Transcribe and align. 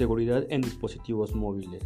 Seguridad 0.00 0.46
en 0.48 0.62
dispositivos 0.62 1.34
móviles. 1.34 1.82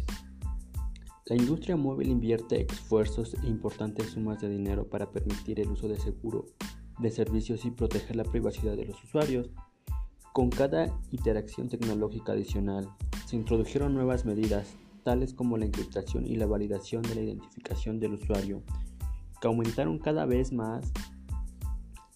La 1.25 1.35
industria 1.35 1.75
móvil 1.75 2.07
invierte 2.07 2.65
esfuerzos 2.71 3.33
e 3.43 3.45
importantes 3.45 4.11
sumas 4.11 4.39
de 4.39 4.47
dinero 4.47 4.87
para 4.87 5.11
permitir 5.11 5.59
el 5.59 5.67
uso 5.67 5.89
de 5.89 5.99
seguro 5.99 6.45
de 6.99 7.11
servicios 7.11 7.65
y 7.65 7.71
proteger 7.71 8.15
la 8.15 8.23
privacidad 8.23 8.77
de 8.77 8.85
los 8.85 9.03
usuarios. 9.03 9.49
Con 10.31 10.49
cada 10.49 10.97
interacción 11.11 11.67
tecnológica 11.67 12.31
adicional, 12.31 12.87
se 13.25 13.35
introdujeron 13.35 13.93
nuevas 13.93 14.23
medidas, 14.23 14.73
tales 15.03 15.33
como 15.33 15.57
la 15.57 15.65
encriptación 15.65 16.25
y 16.25 16.37
la 16.37 16.45
validación 16.45 17.01
de 17.01 17.15
la 17.15 17.21
identificación 17.21 17.99
del 17.99 18.13
usuario, 18.13 18.63
que 19.41 19.47
aumentaron 19.49 19.99
cada 19.99 20.25
vez 20.25 20.53
más 20.53 20.89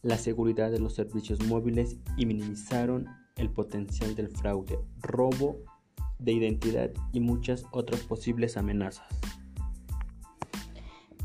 la 0.02 0.18
seguridad 0.18 0.72
de 0.72 0.80
los 0.80 0.94
servicios 0.94 1.46
móviles 1.46 1.98
y 2.16 2.26
minimizaron 2.26 3.06
el 3.36 3.50
potencial 3.50 4.16
del 4.16 4.30
fraude, 4.30 4.80
robo 5.02 5.58
de 6.20 6.34
identidad 6.34 6.92
y 7.12 7.20
muchas 7.20 7.66
otras 7.72 8.02
posibles 8.02 8.58
amenazas. 8.58 9.08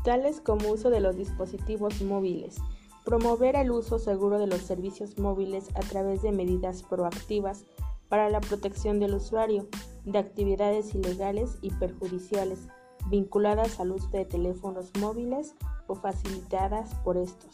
Tales 0.03 0.39
como 0.39 0.69
uso 0.69 0.89
de 0.89 0.99
los 0.99 1.15
dispositivos 1.15 2.01
móviles, 2.01 2.57
promover 3.03 3.55
el 3.55 3.71
uso 3.71 3.99
seguro 3.99 4.39
de 4.39 4.47
los 4.47 4.61
servicios 4.61 5.17
móviles 5.17 5.69
a 5.75 5.81
través 5.81 6.21
de 6.21 6.31
medidas 6.31 6.83
proactivas 6.83 7.65
para 8.09 8.29
la 8.29 8.39
protección 8.39 8.99
del 8.99 9.15
usuario 9.15 9.67
de 10.05 10.19
actividades 10.19 10.93
ilegales 10.93 11.57
y 11.61 11.71
perjudiciales 11.71 12.67
vinculadas 13.09 13.79
al 13.79 13.91
uso 13.91 14.09
de 14.09 14.25
teléfonos 14.25 14.91
móviles 14.99 15.55
o 15.87 15.95
facilitadas 15.95 16.95
por 17.03 17.17
estos, 17.17 17.51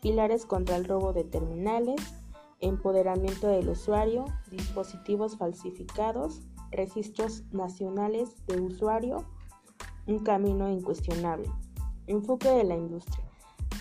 pilares 0.00 0.46
contra 0.46 0.76
el 0.76 0.84
robo 0.84 1.12
de 1.12 1.24
terminales, 1.24 2.00
empoderamiento 2.60 3.48
del 3.48 3.68
usuario, 3.68 4.24
dispositivos 4.50 5.36
falsificados, 5.36 6.40
registros 6.70 7.44
nacionales 7.52 8.34
de 8.46 8.60
usuario, 8.60 9.24
un 10.06 10.20
camino 10.20 10.70
incuestionable. 10.70 11.50
Enfoque 12.06 12.48
de 12.48 12.64
la 12.64 12.76
industria. 12.76 13.24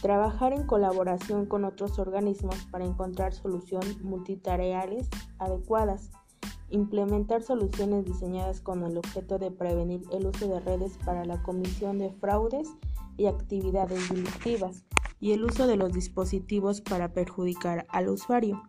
Trabajar 0.01 0.53
en 0.53 0.65
colaboración 0.65 1.45
con 1.45 1.65
otros 1.65 1.99
organismos 1.99 2.65
para 2.71 2.85
encontrar 2.85 3.33
soluciones 3.33 4.01
multitareales 4.01 5.09
adecuadas. 5.39 6.11
Implementar 6.69 7.43
soluciones 7.43 8.05
diseñadas 8.05 8.59
con 8.59 8.83
el 8.83 8.97
objeto 8.97 9.37
de 9.37 9.51
prevenir 9.51 10.01
el 10.11 10.27
uso 10.27 10.47
de 10.47 10.59
redes 10.59 10.97
para 11.05 11.25
la 11.25 11.41
comisión 11.43 11.99
de 11.99 12.11
fraudes 12.11 12.69
y 13.17 13.27
actividades 13.27 14.09
delictivas 14.09 14.83
y 15.19 15.31
el 15.31 15.43
uso 15.43 15.67
de 15.67 15.77
los 15.77 15.93
dispositivos 15.93 16.81
para 16.81 17.13
perjudicar 17.13 17.85
al 17.89 18.09
usuario. 18.09 18.61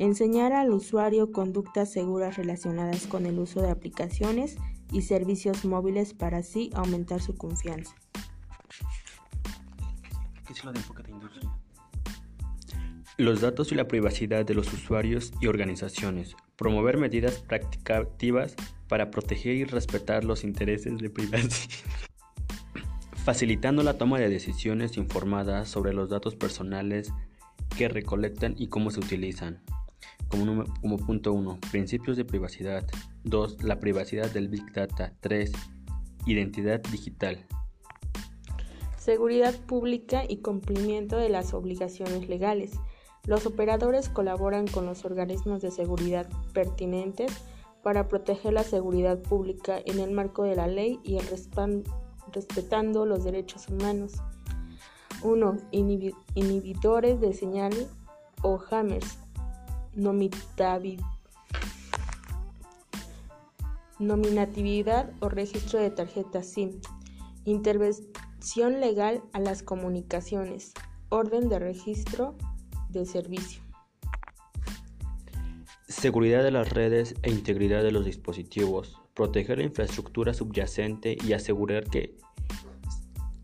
Enseñar 0.00 0.54
al 0.54 0.70
usuario 0.70 1.30
conductas 1.30 1.92
seguras 1.92 2.38
relacionadas 2.38 3.06
con 3.06 3.26
el 3.26 3.38
uso 3.38 3.60
de 3.60 3.68
aplicaciones 3.68 4.56
y 4.90 5.02
servicios 5.02 5.66
móviles 5.66 6.14
para 6.14 6.38
así 6.38 6.70
aumentar 6.72 7.20
su 7.20 7.34
confianza. 7.34 7.94
Los 13.18 13.42
datos 13.42 13.72
y 13.72 13.74
la 13.74 13.88
privacidad 13.88 14.46
de 14.46 14.54
los 14.54 14.72
usuarios 14.72 15.34
y 15.38 15.48
organizaciones. 15.48 16.34
Promover 16.56 16.96
medidas 16.96 17.40
practicativas 17.40 18.54
para 18.88 19.10
proteger 19.10 19.54
y 19.54 19.64
respetar 19.64 20.24
los 20.24 20.44
intereses 20.44 20.96
de 20.96 21.10
privacidad. 21.10 21.50
Facilitando 23.26 23.82
la 23.82 23.98
toma 23.98 24.18
de 24.18 24.30
decisiones 24.30 24.96
informadas 24.96 25.68
sobre 25.68 25.92
los 25.92 26.08
datos 26.08 26.36
personales 26.36 27.12
que 27.76 27.90
recolectan 27.90 28.54
y 28.56 28.68
cómo 28.68 28.90
se 28.90 29.00
utilizan 29.00 29.60
como, 30.28 30.96
punto 30.98 31.32
1, 31.32 31.58
principios 31.70 32.16
de 32.16 32.24
privacidad. 32.24 32.86
2, 33.24 33.64
la 33.64 33.80
privacidad 33.80 34.30
del 34.30 34.48
Big 34.48 34.72
Data. 34.72 35.12
3, 35.20 35.52
identidad 36.26 36.80
digital. 36.90 37.46
Seguridad 38.96 39.54
pública 39.66 40.22
y 40.28 40.38
cumplimiento 40.38 41.16
de 41.16 41.30
las 41.30 41.52
obligaciones 41.52 42.28
legales. 42.28 42.72
Los 43.26 43.46
operadores 43.46 44.08
colaboran 44.08 44.66
con 44.66 44.86
los 44.86 45.04
organismos 45.04 45.62
de 45.62 45.70
seguridad 45.70 46.28
pertinentes 46.52 47.32
para 47.82 48.08
proteger 48.08 48.52
la 48.52 48.62
seguridad 48.62 49.18
pública 49.20 49.78
en 49.84 49.98
el 49.98 50.10
marco 50.10 50.44
de 50.44 50.54
la 50.54 50.66
ley 50.66 51.00
y 51.02 51.16
el 51.16 51.24
respetando 52.32 53.06
los 53.06 53.24
derechos 53.24 53.68
humanos. 53.68 54.12
1. 55.22 55.56
inhibidores 55.72 57.20
de 57.20 57.32
señal 57.32 57.72
o 58.42 58.58
hammers 58.70 59.18
nominatividad 63.98 65.10
o 65.20 65.28
registro 65.28 65.78
de 65.78 65.90
tarjeta 65.90 66.42
SIM, 66.42 66.80
intervención 67.44 68.80
legal 68.80 69.22
a 69.32 69.40
las 69.40 69.62
comunicaciones, 69.62 70.72
orden 71.10 71.48
de 71.48 71.58
registro 71.58 72.36
de 72.88 73.04
servicio. 73.04 73.62
Seguridad 75.86 76.42
de 76.42 76.50
las 76.50 76.70
redes 76.70 77.14
e 77.22 77.30
integridad 77.30 77.82
de 77.82 77.92
los 77.92 78.04
dispositivos, 78.04 79.00
proteger 79.14 79.58
la 79.58 79.64
infraestructura 79.64 80.32
subyacente 80.32 81.18
y 81.22 81.34
asegurar 81.34 81.84
que, 81.84 82.16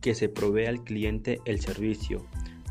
que 0.00 0.14
se 0.14 0.28
provee 0.28 0.66
al 0.66 0.84
cliente 0.84 1.40
el 1.44 1.60
servicio 1.60 2.24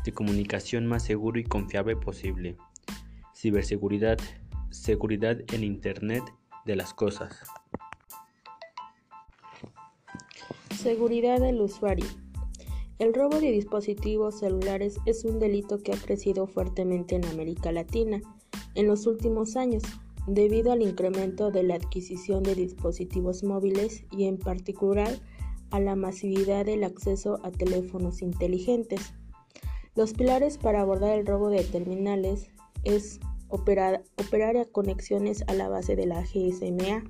de 0.04 0.12
comunicación 0.12 0.86
más 0.86 1.04
seguro 1.04 1.38
y 1.38 1.44
confiable 1.44 1.94
posible. 1.94 2.56
Ciberseguridad, 3.46 4.18
seguridad 4.70 5.38
en 5.52 5.62
Internet 5.62 6.24
de 6.64 6.74
las 6.74 6.92
cosas. 6.92 7.44
Seguridad 10.76 11.38
del 11.38 11.60
usuario. 11.60 12.06
El 12.98 13.14
robo 13.14 13.38
de 13.38 13.52
dispositivos 13.52 14.40
celulares 14.40 14.98
es 15.06 15.24
un 15.24 15.38
delito 15.38 15.78
que 15.78 15.92
ha 15.92 15.96
crecido 15.96 16.48
fuertemente 16.48 17.14
en 17.14 17.24
América 17.26 17.70
Latina 17.70 18.20
en 18.74 18.88
los 18.88 19.06
últimos 19.06 19.54
años, 19.54 19.84
debido 20.26 20.72
al 20.72 20.82
incremento 20.82 21.52
de 21.52 21.62
la 21.62 21.76
adquisición 21.76 22.42
de 22.42 22.56
dispositivos 22.56 23.44
móviles 23.44 24.02
y 24.10 24.24
en 24.24 24.38
particular 24.38 25.20
a 25.70 25.78
la 25.78 25.94
masividad 25.94 26.66
del 26.66 26.82
acceso 26.82 27.38
a 27.44 27.52
teléfonos 27.52 28.22
inteligentes. 28.22 29.14
Los 29.94 30.14
pilares 30.14 30.58
para 30.58 30.80
abordar 30.80 31.16
el 31.16 31.24
robo 31.24 31.48
de 31.48 31.62
terminales 31.62 32.50
es 32.82 33.20
operar, 33.48 34.02
operar 34.16 34.68
conexiones 34.70 35.44
a 35.46 35.54
la 35.54 35.68
base 35.68 35.96
de 35.96 36.06
la 36.06 36.22
GSMA. 36.22 37.04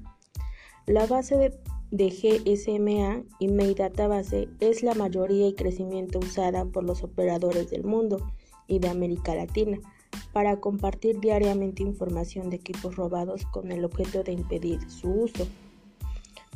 La 0.86 1.06
base 1.06 1.52
de, 1.90 2.08
GSMA, 2.10 3.24
Email 3.40 3.74
Database, 3.74 4.48
es 4.60 4.82
la 4.82 4.94
mayoría 4.94 5.48
y 5.48 5.54
crecimiento 5.54 6.18
usada 6.18 6.64
por 6.64 6.84
los 6.84 7.02
operadores 7.02 7.70
del 7.70 7.84
mundo 7.84 8.18
y 8.66 8.78
de 8.78 8.88
América 8.88 9.34
Latina 9.34 9.78
para 10.32 10.60
compartir 10.60 11.20
diariamente 11.20 11.82
información 11.82 12.50
de 12.50 12.56
equipos 12.56 12.96
robados 12.96 13.46
con 13.46 13.72
el 13.72 13.84
objeto 13.84 14.22
de 14.22 14.32
impedir 14.32 14.80
su 14.90 15.10
uso. 15.10 15.46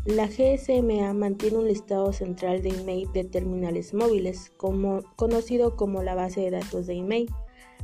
La 0.06 0.28
GSMA 0.28 1.12
mantiene 1.12 1.58
un 1.58 1.68
listado 1.68 2.12
central 2.14 2.62
de 2.62 2.70
email 2.70 3.12
de 3.12 3.24
terminales 3.24 3.92
móviles, 3.92 4.50
conocido 5.16 5.76
como 5.76 6.02
la 6.02 6.14
base 6.14 6.40
de 6.40 6.52
datos 6.52 6.86
de 6.86 6.94
email. 6.94 7.30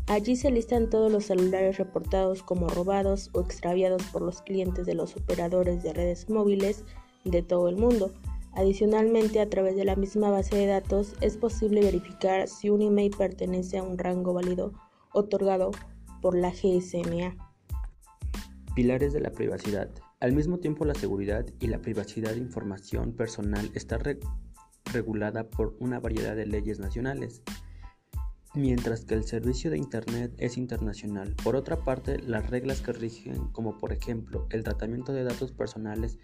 Allí 0.09 0.37
se 0.37 0.53
listan 0.53 0.89
todos 0.89 1.11
los 1.11 1.25
celulares 1.27 1.79
reportados 1.79 2.45
como 2.45 2.69
robados 2.69 3.29
o 3.33 3.41
extraviados 3.41 4.05
por 4.05 4.23
los 4.23 4.41
clientes 4.41 4.87
de 4.87 4.95
los 4.95 5.17
operadores 5.17 5.83
de 5.83 5.93
redes 5.93 6.31
móviles 6.31 6.85
de 7.25 7.43
todo 7.43 7.69
el 7.69 7.77
mundo. 7.77 8.13
Adicionalmente, 8.53 9.41
a 9.41 9.51
través 9.51 9.75
de 9.75 9.85
la 9.85 9.97
misma 9.97 10.31
base 10.31 10.57
de 10.57 10.67
datos 10.67 11.15
es 11.21 11.37
posible 11.37 11.81
verificar 11.81 12.47
si 12.47 12.71
un 12.71 12.83
email 12.83 13.11
pertenece 13.19 13.79
a 13.79 13.83
un 13.83 13.99
rango 13.99 14.33
válido 14.33 14.73
otorgado 15.13 15.73
por 16.23 16.37
la 16.37 16.51
GSMA. 16.51 17.37
Pilares 18.77 19.13
de 19.13 19.21
la 19.21 19.33
privacidad. 19.33 19.91
Al 20.21 20.33
mismo 20.33 20.59
tiempo, 20.59 20.85
la 20.85 20.95
seguridad 20.95 21.47
y 21.59 21.67
la 21.67 21.81
privacidad 21.81 22.31
de 22.31 22.39
información 22.39 23.13
personal 23.13 23.71
está 23.75 23.99
regulada 24.93 25.51
por 25.51 25.77
una 25.81 25.99
variedad 25.99 26.37
de 26.37 26.47
leyes 26.47 26.79
nacionales 26.79 27.43
mientras 28.57 29.05
que 29.05 29.15
el 29.15 29.25
servicio 29.25 29.71
de 29.71 29.79
Internet 29.79 30.33
es 30.39 30.57
internacional. 30.57 31.35
Por 31.45 31.57
otra 31.57 31.77
parte, 31.85 32.19
las 32.19 32.51
reglas 32.51 32.81
que 32.81 32.93
rigen, 32.93 33.49
como 33.53 33.79
por 33.79 33.93
ejemplo 33.93 34.47
el 34.51 34.65
tratamiento 34.65 35.13
de 35.13 35.25
datos 35.25 35.53
personales, 35.53 36.19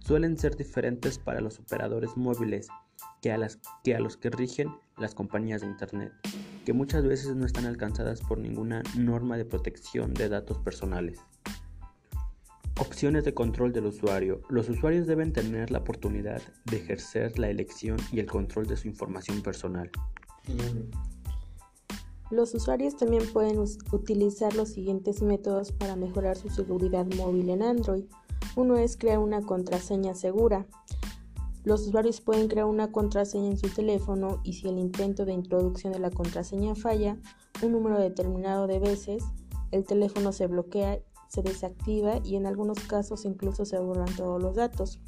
suelen 0.00 0.38
ser 0.38 0.56
diferentes 0.56 1.18
para 1.18 1.40
los 1.40 1.58
operadores 1.58 2.16
móviles 2.16 2.68
que 3.20 3.32
a, 3.32 3.38
los 3.38 4.16
que 4.16 4.30
rigen 4.30 4.68
las 4.96 5.14
compañías 5.14 5.60
de 5.60 5.66
Internet, 5.66 6.12
que 6.64 6.72
muchas 6.72 7.04
veces 7.04 7.34
no 7.34 7.46
están 7.46 7.66
alcanzadas 7.66 8.20
por 8.20 8.38
ninguna 8.38 8.82
norma 8.96 9.36
de 9.36 9.44
protección 9.44 10.14
de 10.14 10.28
datos 10.28 10.58
personales. 10.58 11.20
Opciones 12.80 13.24
de 13.24 13.34
control 13.34 13.72
del 13.72 13.86
usuario. 13.86 14.40
Los 14.48 14.68
usuarios 14.68 15.06
deben 15.08 15.32
tener 15.32 15.72
la 15.72 15.78
oportunidad 15.78 16.40
de 16.64 16.76
ejercer 16.76 17.36
la 17.38 17.50
elección 17.50 17.98
y 18.12 18.20
el 18.20 18.26
control 18.26 18.66
de 18.68 18.76
su 18.76 18.86
información 18.86 19.42
personal. 19.42 19.90
Los 22.30 22.54
usuarios 22.54 22.96
también 22.96 23.22
pueden 23.32 23.58
utilizar 23.58 24.54
los 24.54 24.68
siguientes 24.68 25.22
métodos 25.22 25.72
para 25.72 25.96
mejorar 25.96 26.36
su 26.36 26.50
seguridad 26.50 27.06
móvil 27.16 27.48
en 27.48 27.62
Android. 27.62 28.04
Uno 28.54 28.76
es 28.76 28.96
crear 28.96 29.18
una 29.18 29.40
contraseña 29.40 30.14
segura. 30.14 30.66
Los 31.64 31.86
usuarios 31.86 32.20
pueden 32.20 32.48
crear 32.48 32.66
una 32.66 32.92
contraseña 32.92 33.48
en 33.48 33.56
su 33.56 33.68
teléfono 33.68 34.40
y 34.44 34.54
si 34.54 34.68
el 34.68 34.78
intento 34.78 35.24
de 35.24 35.32
introducción 35.32 35.92
de 35.92 35.98
la 35.98 36.10
contraseña 36.10 36.74
falla 36.74 37.18
un 37.62 37.72
número 37.72 37.98
determinado 37.98 38.66
de 38.66 38.78
veces, 38.78 39.24
el 39.70 39.84
teléfono 39.84 40.32
se 40.32 40.46
bloquea, 40.46 41.00
se 41.28 41.42
desactiva 41.42 42.20
y 42.24 42.36
en 42.36 42.46
algunos 42.46 42.78
casos 42.80 43.24
incluso 43.24 43.64
se 43.64 43.78
borran 43.78 44.14
todos 44.16 44.42
los 44.42 44.54
datos. 44.54 45.00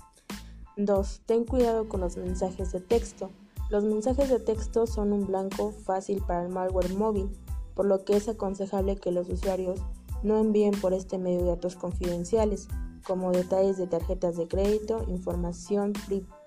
2. 0.77 1.23
Ten 1.27 1.45
cuidado 1.45 1.89
con 1.89 2.01
los 2.01 2.17
mensajes 2.17 2.73
de 2.73 2.81
texto. 2.81 3.31
Los 3.71 3.85
mensajes 3.85 4.29
de 4.29 4.41
texto 4.41 4.89
son 4.89 5.13
un 5.13 5.29
blanco 5.29 5.71
fácil 5.71 6.21
para 6.27 6.43
el 6.43 6.49
malware 6.49 6.93
móvil, 6.95 7.31
por 7.75 7.87
lo 7.87 8.05
que 8.05 8.17
es 8.17 8.29
aconsejable 8.29 8.97
que 8.97 9.13
los 9.13 9.29
usuarios 9.29 9.81
no 10.25 10.39
envíen 10.39 10.73
por 10.73 10.93
este 10.93 11.19
medio 11.19 11.47
datos 11.47 11.77
confidenciales, 11.77 12.67
como 13.05 13.31
detalles 13.31 13.79
de 13.79 13.87
tarjetas 13.87 14.37
de 14.37 14.49
crédito, 14.49 15.05
información 15.09 15.93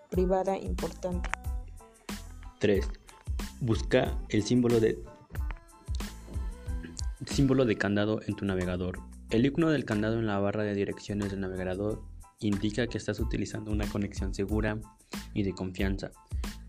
privada 0.09 0.57
importante. 0.57 1.29
3. 2.59 2.85
Busca 3.61 4.17
el 4.27 4.43
símbolo 4.43 4.81
de 4.81 5.01
símbolo 7.25 7.63
de 7.63 7.77
candado 7.77 8.19
en 8.27 8.35
tu 8.35 8.43
navegador. 8.43 8.99
El 9.29 9.45
icono 9.45 9.69
del 9.69 9.85
candado 9.85 10.19
en 10.19 10.27
la 10.27 10.39
barra 10.39 10.63
de 10.63 10.75
direcciones 10.75 11.31
del 11.31 11.39
navegador 11.39 12.03
indica 12.39 12.87
que 12.87 12.97
estás 12.97 13.21
utilizando 13.21 13.71
una 13.71 13.87
conexión 13.87 14.33
segura 14.33 14.77
y 15.33 15.43
de 15.43 15.53
confianza. 15.53 16.11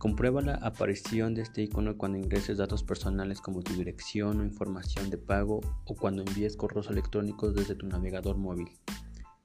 Comprueba 0.04 0.42
la 0.42 0.56
aparición 0.56 1.32
de 1.34 1.40
este 1.40 1.62
icono 1.62 1.96
cuando 1.96 2.18
ingreses 2.18 2.58
datos 2.58 2.82
personales 2.82 3.40
como 3.40 3.62
tu 3.62 3.72
dirección 3.72 4.38
o 4.38 4.44
información 4.44 5.08
de 5.08 5.16
pago 5.16 5.62
o 5.86 5.94
cuando 5.94 6.20
envíes 6.20 6.58
correos 6.58 6.90
electrónicos 6.90 7.54
desde 7.54 7.74
tu 7.74 7.86
navegador 7.86 8.36
móvil. 8.36 8.68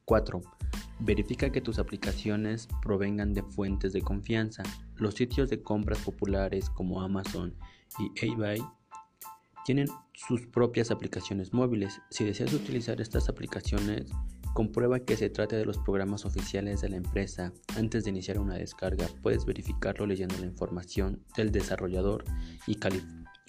4. 0.03 0.41
Verifica 0.99 1.49
que 1.49 1.61
tus 1.61 1.79
aplicaciones 1.79 2.67
provengan 2.81 3.33
de 3.33 3.41
fuentes 3.41 3.93
de 3.93 4.01
confianza. 4.01 4.63
Los 4.97 5.13
sitios 5.13 5.49
de 5.49 5.63
compras 5.63 5.99
populares 5.99 6.69
como 6.69 7.01
Amazon 7.01 7.55
y 7.97 8.25
eBay 8.25 8.61
tienen 9.63 9.87
sus 10.13 10.45
propias 10.45 10.91
aplicaciones 10.91 11.53
móviles. 11.53 12.01
Si 12.09 12.25
deseas 12.25 12.51
utilizar 12.51 12.99
estas 12.99 13.29
aplicaciones, 13.29 14.11
comprueba 14.53 14.99
que 14.99 15.17
se 15.17 15.29
trate 15.29 15.55
de 15.55 15.65
los 15.65 15.77
programas 15.77 16.25
oficiales 16.25 16.81
de 16.81 16.89
la 16.89 16.97
empresa. 16.97 17.53
Antes 17.77 18.03
de 18.03 18.09
iniciar 18.09 18.39
una 18.39 18.55
descarga, 18.55 19.07
puedes 19.21 19.45
verificarlo 19.45 20.05
leyendo 20.05 20.37
la 20.39 20.45
información 20.45 21.23
del 21.35 21.51
desarrollador 21.51 22.25
y 22.67 22.75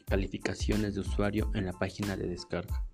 calificaciones 0.06 0.94
de 0.94 1.00
usuario 1.00 1.50
en 1.54 1.66
la 1.66 1.72
página 1.72 2.16
de 2.16 2.28
descarga. 2.28 2.89